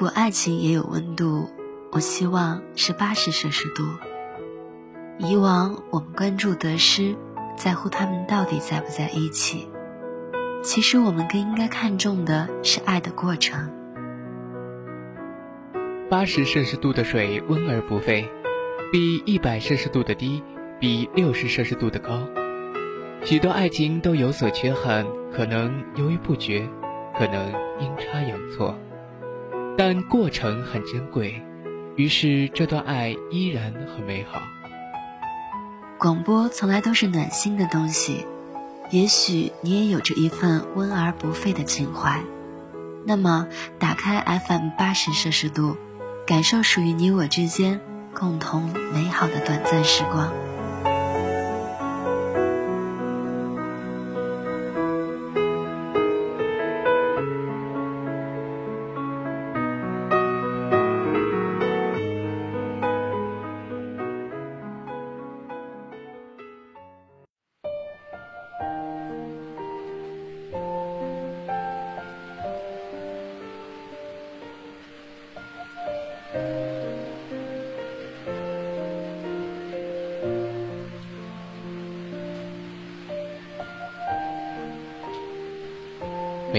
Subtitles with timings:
[0.00, 1.50] 如果爱情也有温度，
[1.92, 3.84] 我希望是八十摄氏度。
[5.18, 7.14] 以往我们关注得失，
[7.54, 9.68] 在乎他们到底在不在一起。
[10.62, 13.70] 其实我们更应该看重的是爱的过程。
[16.08, 18.26] 八十摄氏度的水温而不沸，
[18.90, 20.42] 比一百摄氏度的低，
[20.78, 22.22] 比六十摄氏度的高。
[23.22, 26.66] 许多爱情都有所缺憾，可能犹豫不决，
[27.18, 28.74] 可能阴差阳错，
[29.82, 31.40] 但过程很珍贵，
[31.96, 34.42] 于是这段爱依然很美好。
[35.98, 38.26] 广播从来都是暖心的东西，
[38.90, 42.20] 也许你也有着一份温而不沸的情怀。
[43.06, 45.78] 那么，打开 FM 八十摄氏度，
[46.26, 47.80] 感受属于你我之间
[48.12, 50.30] 共同美好的短暂时光。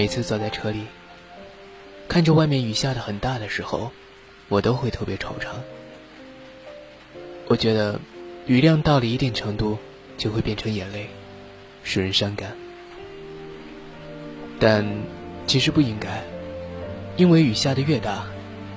[0.02, 0.80] 每次坐在车里，
[2.08, 3.92] 看着外面雨下的很大的时候，
[4.48, 5.50] 我都会特别惆怅。
[7.46, 8.00] 我觉得，
[8.46, 9.78] 雨量到了一定程度，
[10.18, 11.06] 就会变成眼泪，
[11.84, 12.50] 使人伤感。
[14.58, 14.84] 但
[15.46, 16.24] 其实不应该，
[17.16, 18.24] 因为雨下的越大，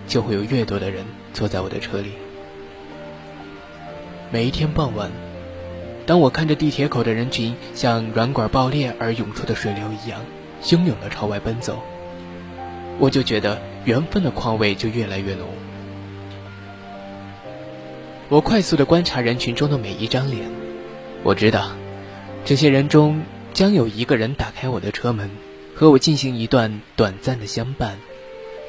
[0.07, 1.03] 就会有越多的人
[1.33, 2.11] 坐在我的车里。
[4.31, 5.09] 每一天傍晚，
[6.05, 10.21] 当我看着地铁口的人群像软管爆裂而涌出的水流一样。
[10.65, 11.79] 汹涌的朝外奔走，
[12.97, 15.47] 我就觉得缘分的况味就越来越浓。
[18.29, 20.49] 我快速的观察人群中的每一张脸，
[21.21, 21.69] 我知道，
[22.45, 23.21] 这些人中
[23.53, 25.29] 将有一个人打开我的车门，
[25.75, 27.99] 和我进行一段短暂的相伴，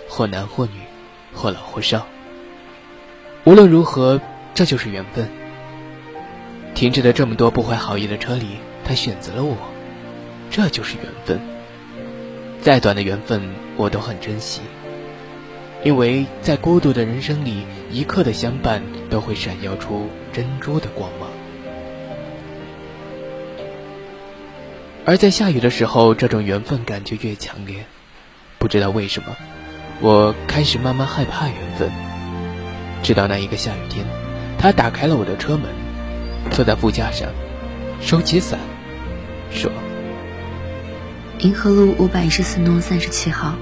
[0.07, 0.73] 或男或女，
[1.33, 2.07] 或老或少。
[3.45, 4.21] 无论如何，
[4.53, 5.31] 这就是缘分。
[6.75, 9.57] 停着的这么多不怀好意的车里，他选择了我，
[10.51, 11.56] 这就是缘分。
[12.67, 13.41] 再短的缘分，
[13.77, 14.61] 我都很珍惜，
[15.85, 21.31] 因为在孤独的人生里，一刻的相伴都会闪耀出珍珠的光芒。
[25.05, 27.87] 而在下雨的时候，这种缘分感就越强烈。
[28.59, 29.37] 不知道为什么，
[30.01, 31.89] 我开始慢慢害怕缘分。
[33.01, 34.05] 直到那一个下雨天，
[34.59, 35.71] 他打开了我的车门，
[36.51, 37.29] 坐在副驾上，
[38.01, 38.59] 收起伞，
[39.53, 39.71] 说。
[41.41, 43.55] 银河路五百一十四弄三十七号，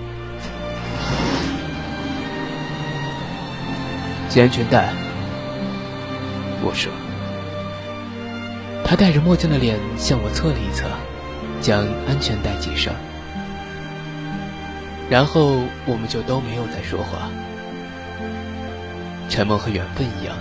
[4.28, 4.94] 系安全带。
[6.62, 6.92] 我说，
[8.84, 10.86] 他戴着墨镜的脸向我侧了一侧，
[11.60, 12.94] 将安全带系上，
[15.10, 17.28] 然后我们就都没有再说话。
[19.28, 20.36] 沉默和缘分一样，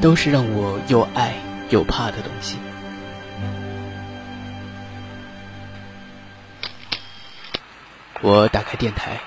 [0.00, 1.34] 都是让我又爱
[1.70, 2.56] 又怕的东西。
[8.24, 9.20] 我打开电台，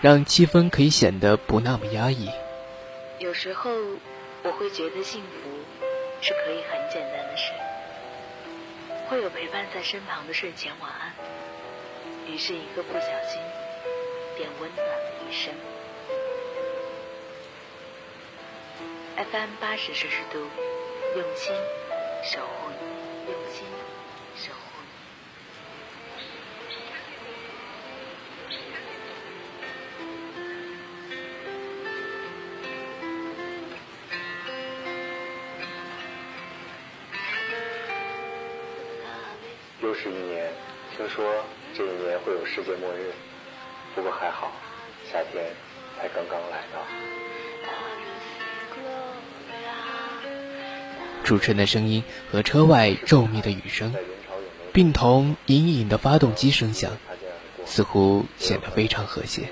[0.00, 2.30] 让气氛可以显得不那么压抑。
[3.18, 3.70] 有时候
[4.42, 5.50] 我会觉得幸福
[6.22, 7.52] 是可以很简单的事，
[9.08, 11.12] 会有陪伴在身旁的睡前晚安，
[12.26, 13.38] 于是一个不小心
[14.34, 15.52] 便温暖了一生。
[19.30, 20.38] FM 八十摄氏度，
[21.16, 21.54] 用心
[22.24, 22.97] 守护你，
[39.88, 40.52] 又是一年，
[40.94, 41.24] 听说
[41.74, 43.10] 这一年会有世界末日，
[43.94, 44.52] 不过还好，
[45.10, 45.42] 夏天
[45.96, 46.84] 才刚刚来到。
[51.24, 53.94] 主持人的声音和车外骤密的雨声，
[54.74, 56.98] 并同隐隐的发动机声响，
[57.64, 59.48] 似乎显得非常和谐。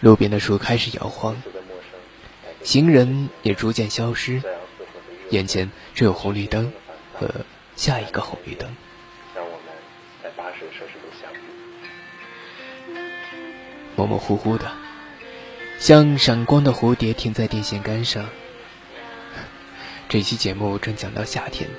[0.00, 1.42] 路边的树开始摇晃，
[2.62, 4.42] 行人也逐渐消失，
[5.30, 6.70] 眼前只有红绿灯
[7.14, 7.30] 和。
[7.80, 8.68] 下一个红绿灯，
[9.34, 9.60] 让我们
[10.22, 11.38] 在八十摄氏度相遇。
[13.96, 14.70] 模模糊糊的，
[15.78, 18.28] 像闪光的蝴蝶停在电线杆上。
[20.10, 21.70] 这期节目正讲到夏天，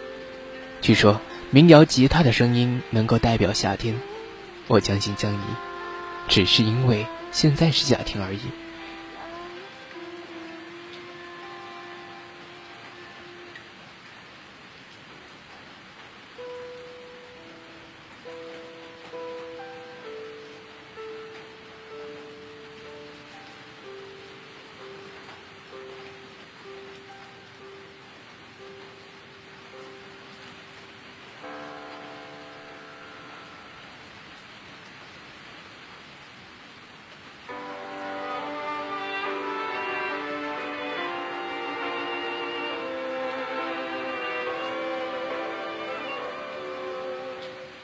[0.82, 1.22] 据说
[1.52, 3.96] 民谣吉他的声音能够代表夏天。
[4.66, 5.38] 我将信将疑，
[6.28, 8.40] 只是因为现在是夏天而已。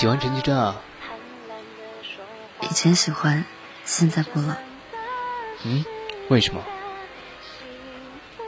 [0.00, 0.80] 喜欢陈绮贞啊？
[2.62, 3.44] 以前喜欢，
[3.84, 4.56] 现在不了。
[5.62, 5.84] 嗯，
[6.30, 6.62] 为什么？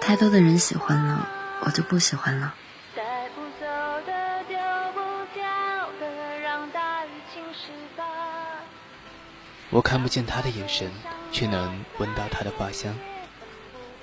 [0.00, 1.28] 太多的人喜欢了，
[1.60, 2.54] 我就不喜欢了。
[9.68, 10.90] 我看不见他的眼神，
[11.32, 12.94] 却能闻到他的花香。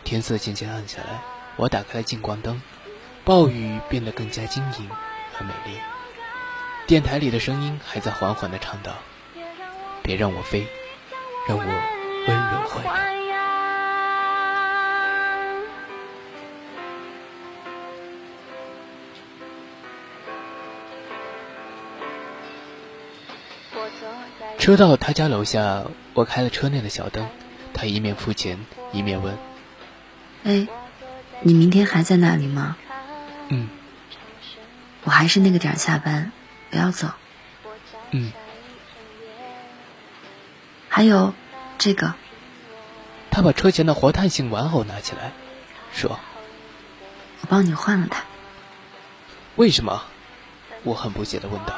[0.04, 1.19] 天色渐渐暗下来，
[1.56, 2.62] 我打开了近光灯，
[3.25, 4.88] 暴雨变得更加晶莹
[5.36, 5.80] 和美丽。
[6.90, 8.96] 电台里的声音还在缓缓的唱道
[10.02, 10.66] ：“别让我飞，
[11.48, 11.72] 让我温
[12.36, 12.96] 柔豢养。”
[24.58, 25.84] 车到他家楼下，
[26.16, 27.30] 我开了车内的小灯，
[27.72, 29.38] 他一面付钱，一面问
[30.44, 30.68] ：“哎，
[31.42, 32.78] 你明天还在那里吗
[33.50, 33.70] ？”“嗯。
[35.06, 36.32] ”“我还是那个点下班。”
[36.69, 37.07] 不要走。
[38.12, 38.31] 嗯。
[40.88, 41.33] 还有，
[41.77, 42.13] 这个。
[43.31, 45.31] 他把车前的活态性玩偶拿起来，
[45.94, 46.19] 说
[47.42, 48.24] ：“我帮你换了它。”
[49.56, 50.04] 为什么？
[50.83, 51.75] 我很不解的问道。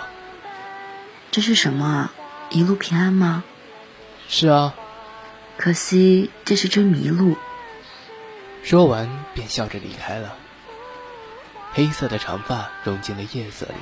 [1.32, 2.14] 这是什么啊？
[2.50, 3.44] 一路平安吗？
[4.28, 4.74] 是啊。
[5.58, 7.36] 可惜这是只麋鹿。
[8.64, 10.36] 说完便笑着离开了。
[11.74, 13.74] 黑色的长发融进了夜色里。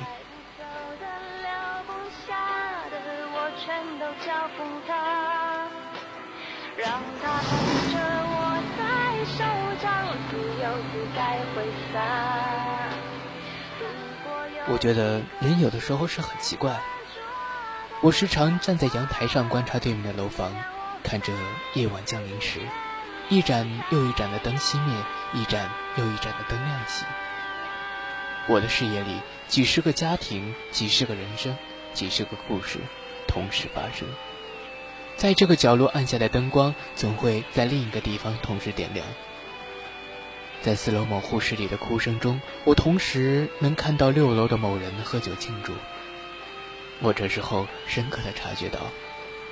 [14.80, 16.80] 觉得人有的时候是很奇怪。
[18.00, 20.54] 我时常站在阳台上观察对面的楼房，
[21.04, 21.34] 看着
[21.74, 22.60] 夜晚降临时，
[23.28, 24.96] 一盏又一盏的灯熄灭，
[25.34, 27.04] 一盏又一盏的灯亮起。
[28.48, 31.54] 我的视野里，几十个家庭，几十个人生，
[31.92, 32.78] 几十个故事，
[33.28, 34.08] 同时发生。
[35.16, 39.06] 在这个角落暗下的灯光，总会在另一个地方同时点亮。
[40.62, 45.72] 在四楼某护士里的哭声中，我同时能看到六楼的某人喝酒庆祝。
[47.00, 48.78] 我这时候深刻的察觉到，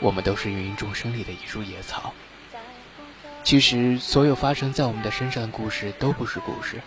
[0.00, 2.12] 我们都是芸芸众生里的一株野草。
[3.42, 6.82] 其实，所有发生在我们的身上的故事都不是故事，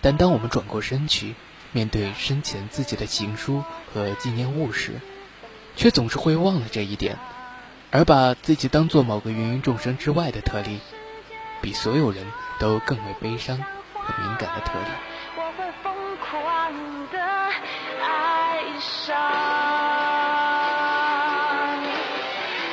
[0.00, 1.36] 但当我们转过身去，
[1.70, 4.94] 面对生前自己的情书和纪念物时，
[5.76, 7.16] 却总是会忘了这一点，
[7.92, 10.80] 而把自己当做某个芸芸众生之外的特例，
[11.64, 12.24] 比所有人。
[12.56, 14.86] 都更为悲伤和敏感的特点。
[15.36, 16.72] 我会疯狂
[17.10, 17.18] 的
[18.00, 19.12] 爱上，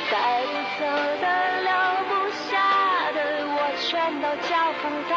[0.08, 0.14] 带
[0.46, 0.80] 不走
[1.20, 1.24] 的、
[1.62, 1.68] 留
[2.08, 3.90] 不下的，我全
[4.22, 4.80] 都交付
[5.10, 5.12] 他，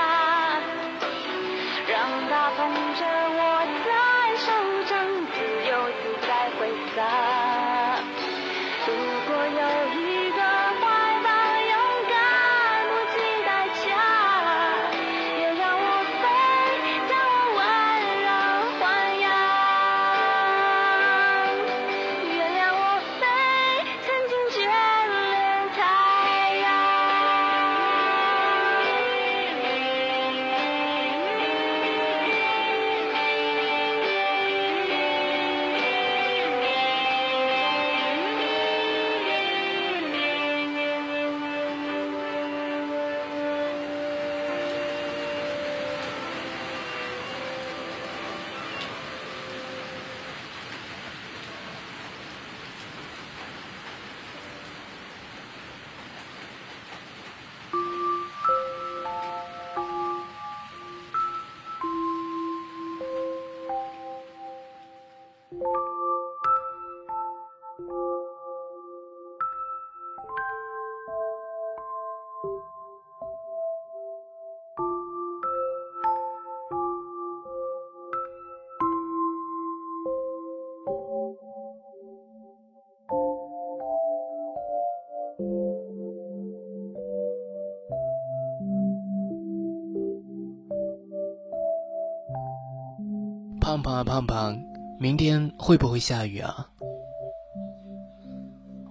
[93.82, 94.58] 胖胖啊，胖胖，
[95.00, 96.70] 明天会不会下雨啊？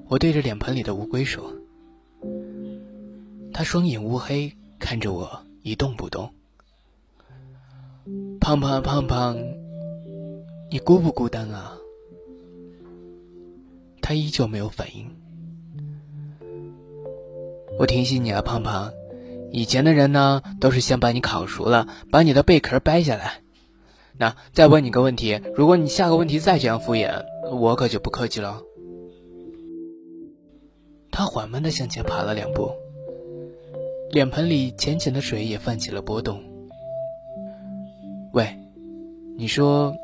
[0.09, 1.55] 我对着脸盆里的乌龟说。
[3.53, 6.31] 他双眼乌黑，看着我一动不动。
[8.41, 9.39] 胖胖啊，胖胖，
[10.71, 11.79] 你孤不孤单啊？
[14.03, 15.11] 他依旧没有反应。
[17.79, 18.93] 我提醒你啊，胖胖，
[19.51, 23.44] 以前的人呢，都是先把你烤熟了，把你的贝壳掰下来。
[24.17, 28.61] 那再问你个问题，如果你下个问题再这样敷衍，我可就不客气了。
[31.11, 32.71] 他缓慢的向前爬了两步，
[34.11, 36.41] 脸盆里浅浅的水也泛起了波动。
[38.33, 38.57] 喂，
[39.37, 39.95] 你说，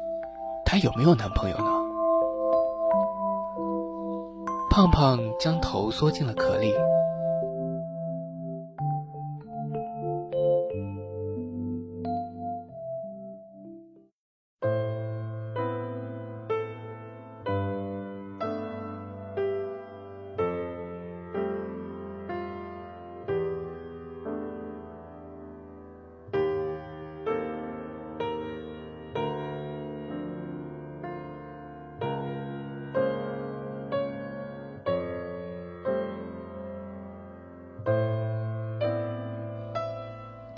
[0.64, 1.70] 她有没有男朋友呢？
[4.70, 6.72] 胖胖将头缩进了壳里。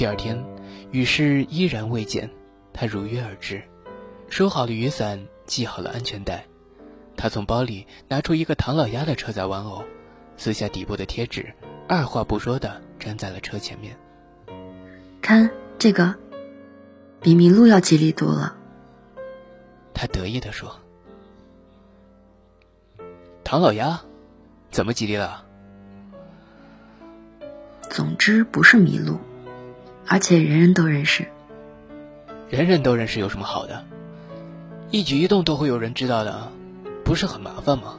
[0.03, 0.45] 第二天，
[0.91, 2.29] 雨势依然未减，
[2.73, 3.63] 他如约而至，
[4.29, 6.45] 收好了雨伞，系好了安全带。
[7.17, 9.85] 他从包里拿出一个唐老鸭的车载玩偶，
[10.37, 11.55] 撕下底部的贴纸，
[11.89, 13.97] 二话不说的粘在了车前面。
[15.21, 16.17] 看这个，
[17.21, 18.57] 比麋鹿要吉利多了。
[19.95, 20.81] 他得意地说
[23.45, 24.03] ：“唐老鸭，
[24.73, 25.47] 怎么吉利了？”
[27.89, 29.17] 总之不是麋鹿。
[30.07, 31.27] 而且人人都认识，
[32.51, 33.85] 人人都认识有什么好的？
[34.91, 36.53] 一举一动都会有人知道的，
[37.05, 37.95] 不是很麻烦吗？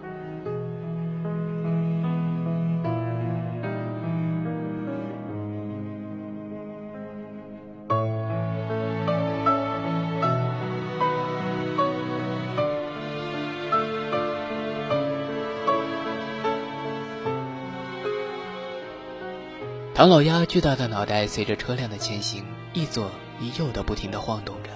[19.95, 24.71] 唐老鸭巨大的脑袋随着车辆的前行，一左一右的不停地晃动着，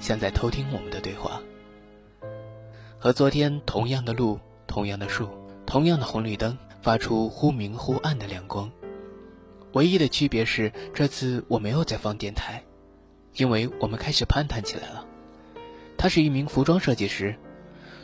[0.00, 1.40] 像在偷听我们的对话。
[2.98, 5.30] 和昨天同样的路、同样的树、
[5.64, 8.70] 同样的红绿灯，发出忽明忽暗的亮光。
[9.72, 12.62] 唯一的区别是，这次我没有再放电台，
[13.36, 15.06] 因为我们开始攀谈起来了。
[15.96, 17.34] 他是一名服装设计师，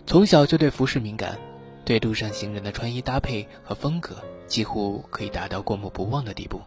[0.07, 1.39] 从小就对服饰敏感，
[1.87, 4.17] 对路上行人的穿衣搭配和风格。
[4.47, 6.61] 几乎可以达到过目不忘的地步，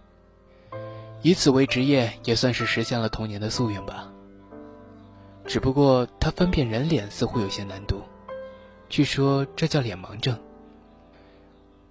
[1.22, 4.12] 以此为职业也算是实现了童年的夙愿吧。
[5.46, 8.04] 只不过他分辨人脸似乎有些难度，
[8.90, 10.38] 据说这叫脸盲症。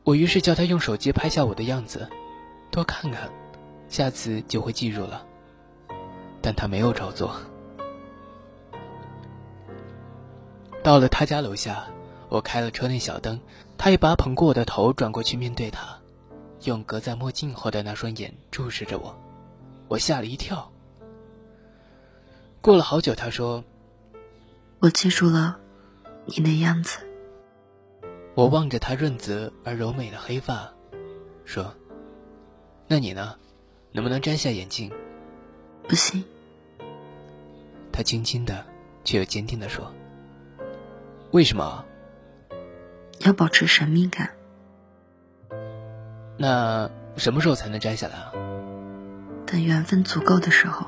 [0.05, 2.07] 我于是叫他用手机拍下我的样子，
[2.71, 3.31] 多看看，
[3.89, 5.25] 下次就会记住了。
[6.43, 7.35] 但他没有照做。
[10.83, 11.87] 到了他家楼下。
[12.29, 13.41] 我开了车内小灯，
[13.77, 15.99] 他一把捧过我的头，转过去面对他，
[16.65, 19.19] 用隔在墨镜后的那双眼注视着我，
[19.89, 20.71] 我吓了一跳。
[22.61, 23.65] 过了好久，他说
[24.81, 25.59] ：“我记住了
[26.27, 26.99] 你的样子。”
[28.35, 30.71] 我望着他润泽而柔美的黑发，
[31.45, 31.75] 说
[32.87, 33.37] ：“那你呢？
[33.91, 34.93] 能不能摘下眼镜
[35.89, 36.23] ？”“不行。”
[37.91, 38.65] 他轻轻的，
[39.03, 39.91] 却又坚定的说
[41.33, 41.85] ：“为什么？”
[43.21, 44.31] 要保持神秘感。
[46.37, 48.33] 那什么时候才能摘下来啊？
[49.47, 50.87] 等缘分足够的时候。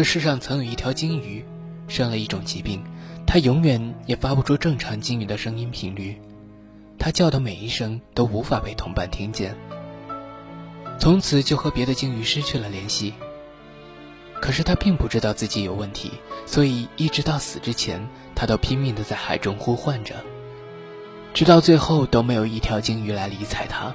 [0.00, 1.44] 这世上曾有一条鲸鱼，
[1.86, 2.82] 生了一种疾病，
[3.26, 6.18] 它永远也发不出正常鲸鱼的声音频率，
[6.98, 9.54] 它叫的每一声都无法被同伴听见，
[10.98, 13.12] 从此就和别的鲸鱼失去了联系。
[14.40, 16.12] 可是它并不知道自己有问题，
[16.46, 18.00] 所以一直到死之前，
[18.34, 20.14] 它都拼命的在海中呼唤着，
[21.34, 23.94] 直到最后都没有一条鲸鱼来理睬它。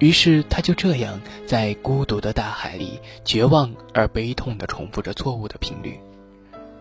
[0.00, 6.00] 于是他就这样在孤独的大海里，绝望而悲痛地重复着错误的频率，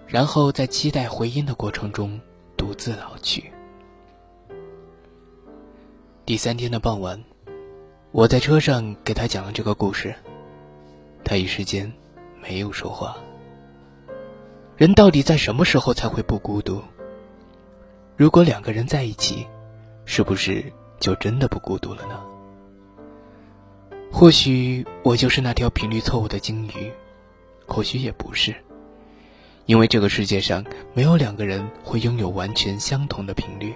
[0.08, 2.20] 然后在期待回音的过程中
[2.56, 3.52] 独自老去。
[6.26, 7.22] 第三天的傍晚，
[8.12, 10.16] 我在车上给他讲了这个故事，
[11.26, 11.92] 他一时间
[12.42, 13.18] 没有说话。
[14.78, 16.82] 人到底在什么时候才会不孤独？
[18.16, 19.46] 如果两个人在一起，
[20.06, 20.72] 是不是
[21.02, 22.22] 就真的不孤独了呢？
[24.20, 26.92] 或许我就是那条频率错误的鲸鱼，
[27.66, 28.54] 或许也不是，
[29.66, 30.62] 因为这个世界上
[30.94, 33.74] 没有两个人会拥有完全相同的频率。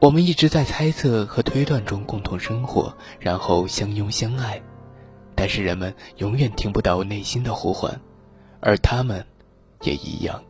[0.00, 2.90] 我们一直在猜测和推断中共同生活，
[3.20, 4.58] 然后相拥相爱，
[5.34, 8.00] 但是人们永远听不到内心的呼唤，
[8.60, 9.22] 而他们
[9.82, 10.42] 也一样。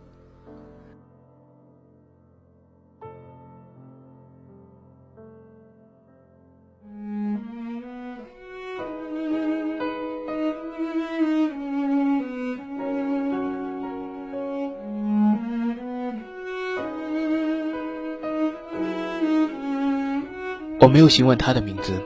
[20.89, 22.03] 我没有询问他的名字，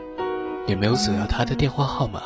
[0.66, 2.20] 也没有索要他的电话号码。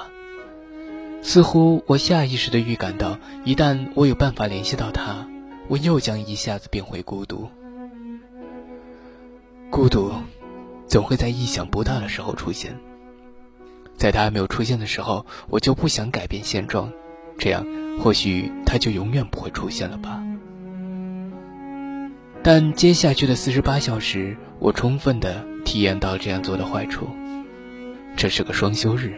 [1.20, 5.28] 似乎我下意识的预感到，一旦我有办法联系到他，
[5.68, 7.50] 我又将一下子变回孤独。
[9.68, 10.10] 孤独，
[10.86, 12.74] 总会在意想不到的时候出现。
[13.94, 16.90] 在他还没有出现的时候，我就不想改变现状，
[17.36, 17.66] 这样
[18.00, 20.24] 或许他就永远不会出现了吧。
[22.42, 27.06] 但接下去的四十八小时，我充分的体验到这样做的坏处。
[28.16, 29.12] 这是个双休日。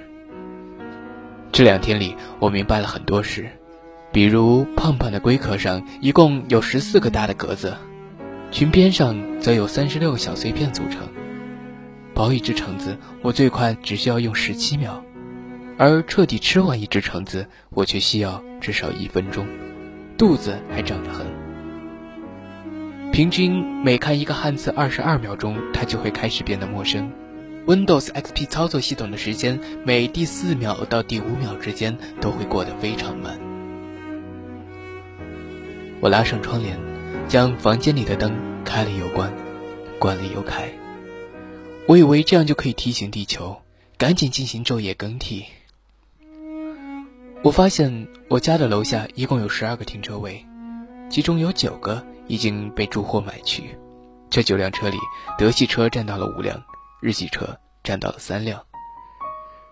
[1.53, 3.49] 这两天里，我明白了很多事，
[4.11, 7.77] 比如胖胖的龟壳上一共有十四个大的格子，
[8.51, 11.03] 裙边上则有三十六个小碎片组成。
[12.15, 15.05] 剥一只橙子，我最快只需要用十七秒，
[15.79, 19.47] 而彻底吃完一只橙子，我却需要至少一分钟，
[20.17, 21.38] 肚子还胀得很。
[23.12, 27.11] 平均每看一个汉字二十二秒钟，它就会开始变得陌生。
[27.66, 33.38] Windows XP 操作系统的时间每第四秒到第五秒之间都会过得非常慢。
[36.01, 36.79] 我拉上窗帘，
[37.29, 38.33] 将房间里的灯
[38.64, 39.33] 开了又关，
[39.99, 40.71] 关了又开。
[41.87, 43.62] 我以为这样就可以提醒地球
[43.97, 45.44] 赶紧进行昼夜更替。
[47.42, 50.44] 我发现我家的楼下一共有十二个停车位，
[51.11, 52.07] 其中有九个。
[52.29, 53.77] 已经被住户买去，
[54.31, 54.97] 这九辆车里，
[55.37, 56.62] 德系车占到了五辆，
[57.01, 58.64] 日系车占到了三辆，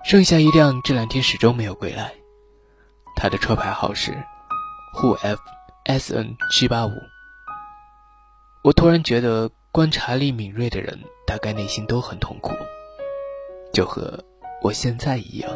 [0.04, 2.12] 剩下一辆这两天始终没有归来，
[3.14, 4.16] 他的车牌号是
[4.94, 5.40] 沪 F
[5.84, 6.90] S N 七八五。
[8.62, 12.52] 我突然觉得，观察力敏锐的人大概内心都很痛苦，
[13.72, 14.18] 就和
[14.62, 15.50] 我现在一样。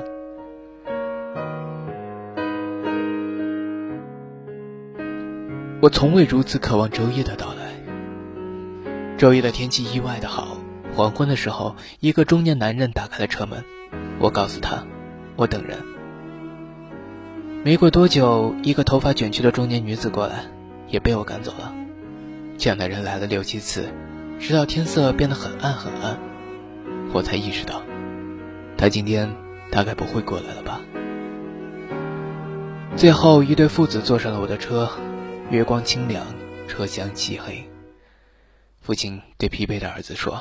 [5.82, 7.70] 我从未如此渴望周一的到来。
[9.16, 10.58] 周一的天气意外的好，
[10.94, 13.64] 黄昏的时候，一个中年男人打开了车门。
[14.18, 14.84] 我告诉他，
[15.36, 15.78] 我等人。
[17.64, 20.44] 没过多久，一个头发卷曲的中年女子过来，
[20.88, 21.72] 也被我赶走了。
[22.58, 23.86] 这样的人来了六七次，
[24.38, 26.18] 直到天色变得很暗很暗，
[27.14, 27.80] 我才意识到，
[28.76, 29.34] 他今天
[29.70, 30.82] 大概不会过来了吧。
[32.96, 34.90] 最后一对父子坐上了我的车。
[35.50, 36.24] 月光清凉，
[36.68, 37.68] 车厢漆黑。
[38.80, 40.40] 父亲对疲惫的儿子说：“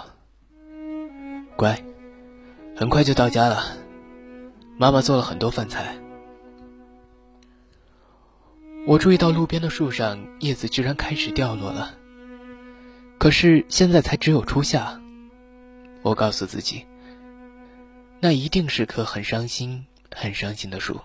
[1.57, 1.83] 乖，
[2.75, 3.75] 很快就到家了。
[4.77, 5.97] 妈妈做了很多饭菜。”
[8.85, 11.97] 我注意到路边的树上叶子居然开始掉落了。
[13.17, 15.01] 可是现在才只有初夏。
[16.03, 16.85] 我告诉自己，
[18.19, 21.01] 那一定是棵很伤心、很伤心的树。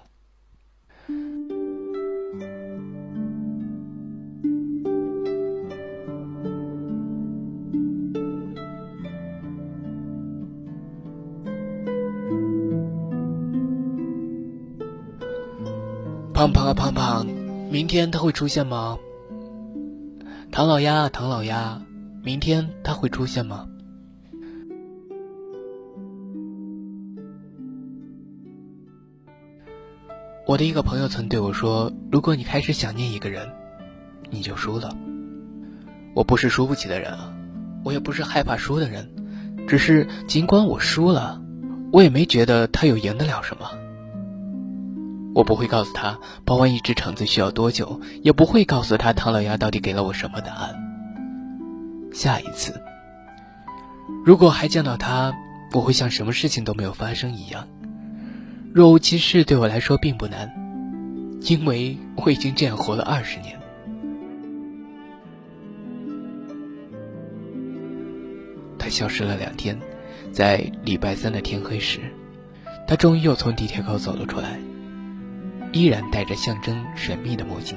[16.45, 17.27] 胖胖啊胖胖，
[17.71, 18.99] 明天他会出现吗？
[20.53, 21.81] 唐老鸭唐老鸭，
[22.23, 23.67] 明天他会出现吗？
[30.47, 33.49] 我的一个朋友曾对我说：“如果你开始想念一个人，
[34.29, 34.95] 你就输了。”
[36.15, 37.35] 我不是输不起的人啊，
[37.85, 39.09] 我也不是害怕输的人，
[39.67, 41.41] 只是尽管我输了，
[41.91, 43.67] 我也没觉得他有赢得了什么。
[45.35, 50.75] 我不会告诉他剥完一只橙子需要多久，也不会告诉他唐老鸭到底给了我什么答案。
[52.13, 52.81] 下一次，
[54.25, 55.35] 如果还见到他，
[55.73, 57.67] 我会像什么事情都没有发生一样，
[58.73, 60.49] 若无其事对我来说并不难，
[61.41, 63.59] 因为我已经这样活了二十年。
[68.79, 69.77] 他消失了两天，
[70.31, 71.99] 在礼拜三的天黑时，
[72.87, 74.61] 他终于又从地铁口走了出来，
[75.75, 77.77] 依然戴着象征神秘的墨镜，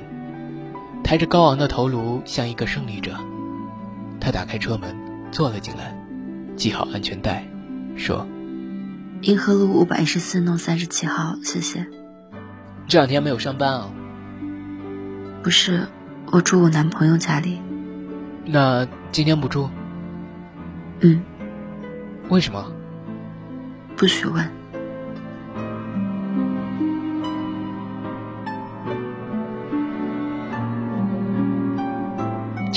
[1.04, 3.18] 抬着高昂的头颅，像一个胜利者。
[4.20, 4.96] 他打开车门，
[5.32, 5.98] 坐了进来，
[6.56, 7.48] 系好安全带，
[7.96, 8.28] 说
[9.24, 11.88] ：“银河路五百一十四弄三十七号，谢谢。”
[12.88, 13.90] 这两天没有上班啊？
[15.42, 15.88] 不是，
[16.32, 17.60] 我住我男朋友家里。
[18.46, 19.70] 那今天不住？
[21.00, 21.24] 嗯。
[22.30, 22.72] 为什么？
[23.96, 24.57] 不许问。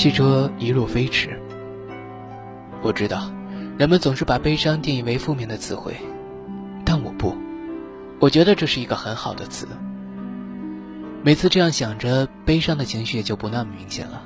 [0.01, 1.39] 汽车一路飞驰。
[2.81, 3.31] 我知道，
[3.77, 5.95] 人们总是把悲伤定义为负面的词汇，
[6.83, 7.35] 但我不。
[8.19, 9.67] 我觉得这是一个很好的词。
[11.21, 14.23] 每次这样想着，悲伤的情绪也就不那么明显了。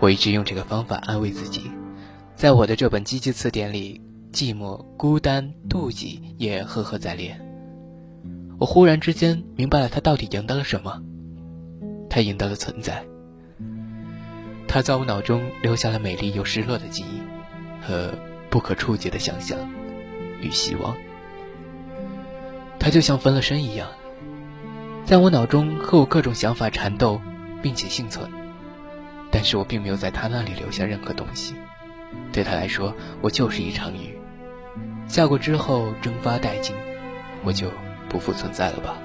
[0.00, 1.70] 我一直用这个方法安慰自己，
[2.34, 4.00] 在我的这本积极词典里，
[4.32, 7.40] 寂寞、孤单、妒忌也赫赫在列。
[8.58, 11.00] 我忽然之间明白了，他到底赢得了什么？
[12.10, 13.06] 他赢得了存在。
[14.68, 17.22] 他在我脑中留下了美丽又失落的记忆，
[17.84, 18.12] 和
[18.50, 19.58] 不可触及的想象
[20.40, 20.94] 与希望。
[22.78, 23.88] 他就像分了身一样，
[25.04, 27.20] 在我脑中和我各种想法缠斗，
[27.62, 28.30] 并且幸存。
[29.30, 31.54] 但是我并没有在他那里留下任何东西。
[32.32, 34.18] 对他来说，我就是一场雨，
[35.08, 36.76] 下过之后蒸发殆尽，
[37.42, 37.70] 我就
[38.08, 38.96] 不复存在了吧？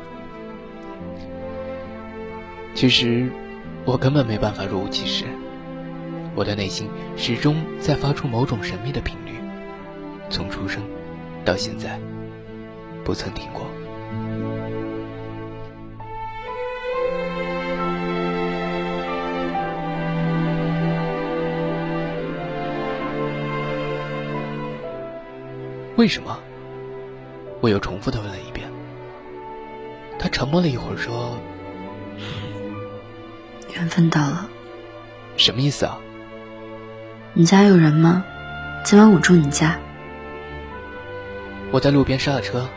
[2.76, 3.30] 其实，
[3.86, 5.26] 我根本没办法若无其事。
[6.36, 9.34] 我的内心始终在发出某种神秘的频率，
[10.30, 10.82] 从出生
[11.46, 12.00] 到现在，
[13.04, 13.68] 不曾停过。
[25.96, 26.40] 为什么？
[27.62, 28.68] 我又重复的问了一遍。
[30.18, 31.38] 他沉默了一会儿，说
[33.76, 34.50] ：“缘分到了。”
[35.38, 36.00] 什么意思啊？
[37.36, 38.24] 你家有人吗？
[38.84, 39.76] 今晚我住你家。
[41.72, 42.70] 我在路边刹了车，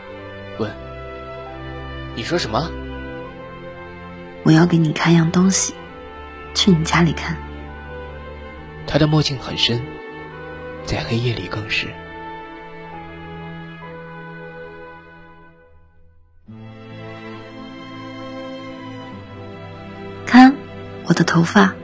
[0.59, 0.73] 问
[2.16, 2.71] ：“你说什么？”
[4.45, 5.75] 我要给你看样东西，
[6.55, 7.37] 去你家里看。
[8.87, 9.85] 他的墨镜很深，
[10.87, 11.88] 在黑夜里更是。
[20.25, 20.55] 看，
[21.05, 21.75] 我的头发。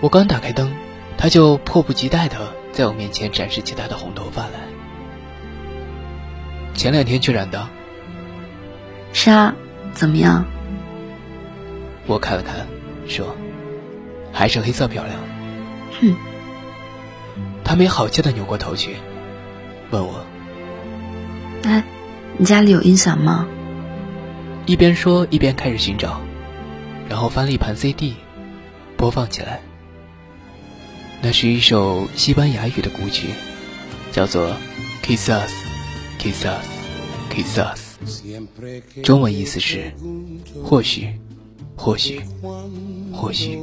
[0.00, 0.74] 我刚打开灯。
[1.20, 4.52] 他就迫不及待的在我面前展示起他的红头发来。
[6.72, 7.68] 前两天去染的。
[9.12, 9.54] 是啊，
[9.92, 10.46] 怎么样？
[12.06, 12.66] 我看了看，
[13.06, 13.36] 说
[14.32, 15.14] ：“还是黑色漂亮。”
[16.00, 16.16] 哼。
[17.62, 18.96] 他没好气的扭过头去，
[19.90, 20.24] 问我
[21.68, 21.84] ：“哎，
[22.38, 23.46] 你家里有音响吗？”
[24.64, 26.18] 一边说一边开始寻找，
[27.10, 28.16] 然后翻了一盘 CD，
[28.96, 29.60] 播放起来。
[31.22, 33.28] 那是一首西班牙语的古曲，
[34.10, 34.56] 叫做
[35.04, 35.50] “Quizás,
[36.18, 36.62] Quizás,
[37.30, 37.76] Quizás”，
[39.02, 39.92] 中文意思是
[40.64, 41.10] “或许，
[41.76, 42.22] 或许，
[43.12, 43.60] 或许”。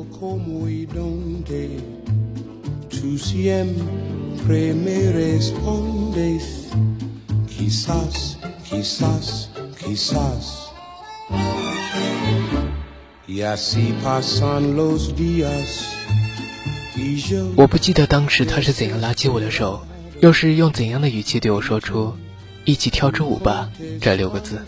[17.56, 19.86] 我不记得当时他是怎样拉起我的手，
[20.20, 22.16] 又是用怎样的语气对我说出
[22.66, 23.70] “一起跳支舞吧”
[24.02, 24.66] 这六个字。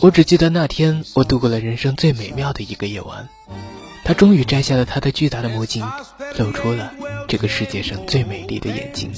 [0.00, 3.28] 我只记得那天我度过了人生最美妙的一个夜晚。
[4.04, 5.86] 他终于摘下了他的巨大的墨镜，
[6.38, 6.92] 露出了
[7.26, 9.10] 这个世界上最美丽的眼睛。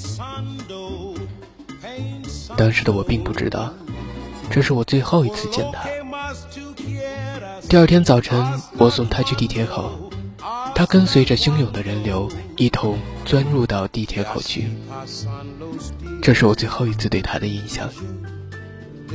[2.56, 3.74] 当时的我并不知道，
[4.48, 5.88] 这是我最后一次见他。
[7.68, 8.44] 第二天早晨，
[8.78, 10.06] 我送他去地铁口。
[10.76, 14.68] 他跟随着汹涌的人流，一同钻入到地铁口去。
[16.20, 17.88] 这是我最后一次对他的印象。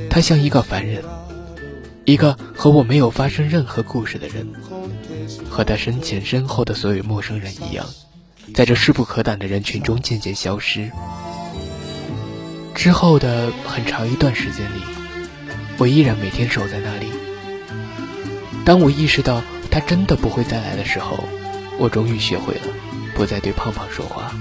[0.09, 1.03] 他像一个凡人，
[2.03, 4.51] 一个和我没有发生任何故事的人，
[5.51, 7.85] 和他身前身后的所有陌生人一样，
[8.55, 10.89] 在这势不可挡的人群中渐渐消失。
[12.73, 14.81] 之后的很长一段时间里，
[15.77, 17.11] 我依然每天守在那里。
[18.65, 21.23] 当我意识到他真的不会再来的时候，
[21.81, 22.61] 我终于学会了，
[23.15, 24.31] 不再对胖胖说话。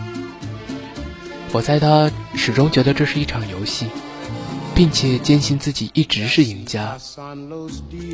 [1.53, 3.87] 我猜他始终觉得这是一场游戏，
[4.75, 6.99] 并且坚信自己一直是赢家。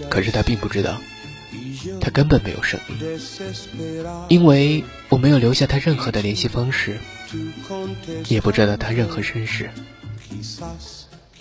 [0.09, 0.97] 可是他并不知道，
[2.01, 3.19] 他根本没有胜利，
[4.29, 7.01] 因为我没有留下他任何的联系方式，
[8.29, 9.71] 也不知道他任何身世。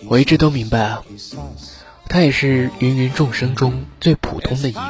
[0.07, 1.03] 我一直都明白啊，
[2.09, 4.81] 他也是芸芸众生中最普通的一员，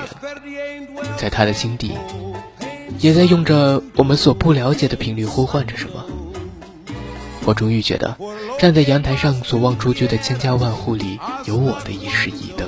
[1.18, 1.92] 在他的心底，
[3.00, 6.06] 也在用着我们所不了解的频率呼唤着什么。
[7.46, 8.18] 我终于觉得，
[8.58, 12.68] 站在阳台上所望出去的千家万户里，有我的一室一灯。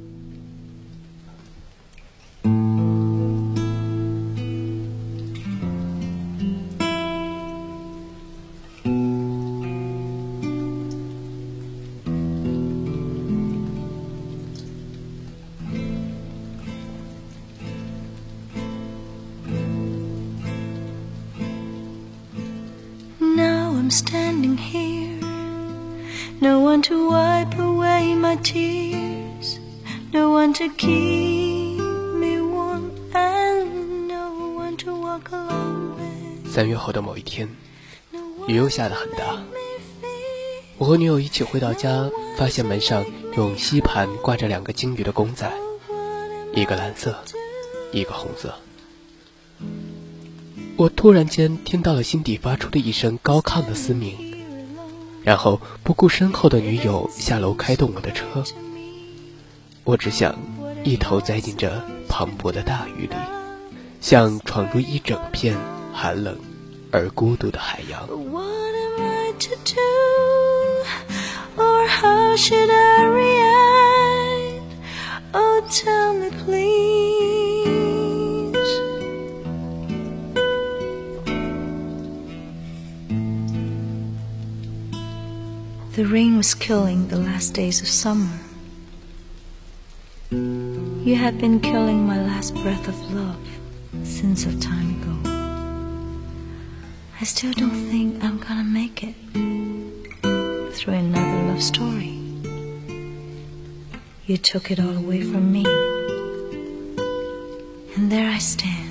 [23.91, 25.19] Standing here,
[26.39, 29.59] no one to wipe away my tears,
[30.13, 31.77] no one to keep
[32.15, 36.49] me warm, and no one to walk along with.
[36.49, 37.49] 三月后的某一天，
[38.47, 39.43] 雨又下得很大。
[40.77, 45.51] 我和女友一起回到家，发现门上用吸盘挂着两个金鱼的公仔，
[46.53, 47.15] 一个蓝色，
[47.91, 48.55] 一个红色。
[50.81, 54.15] 我突然间听到了心底发出的一声高亢的嘶鸣，
[55.21, 58.43] 然后不顾身后的女友下楼开动我的车，
[59.83, 60.35] 我只想
[60.83, 61.71] 一头栽进这
[62.07, 63.15] 磅礴的大雨里，
[63.99, 65.55] 像闯入一整片
[65.93, 66.35] 寒冷
[66.89, 68.09] 而孤独的海洋。
[86.01, 88.39] The rain was killing the last days of summer.
[90.31, 93.47] You had been killing my last breath of love
[94.01, 95.15] since a time ago.
[97.21, 99.15] I still don't think I'm gonna make it
[100.73, 102.17] through another love story.
[104.25, 105.65] You took it all away from me.
[107.95, 108.89] And there I stand.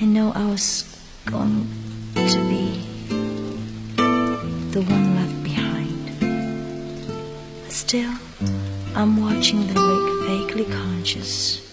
[0.00, 0.84] I know I was
[1.24, 1.66] going
[4.76, 6.04] the one left behind.
[7.72, 8.12] Still,
[8.94, 11.65] I'm watching the lake vaguely conscious